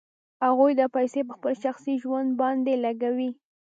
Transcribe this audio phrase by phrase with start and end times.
[0.45, 3.29] هغوی دا پیسې په خپل شخصي ژوند باندې لګوي